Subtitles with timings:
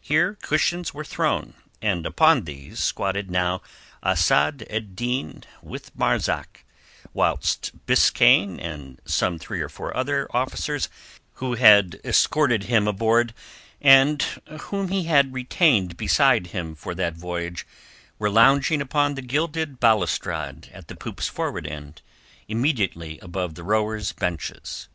[0.00, 3.60] Here cushions were thrown, and upon these squatted now
[4.02, 6.64] Asad ed Din with Marzak,
[7.12, 10.88] whilst Biskaine and some three or four other officers
[11.34, 13.34] who had escorted him aboard
[13.78, 14.22] and
[14.60, 17.66] whom he had retained beside him for that voyage,
[18.18, 22.00] were lounging upon the gilded balustrade at the poop's forward end,
[22.48, 24.88] immediately above the rowers' benches.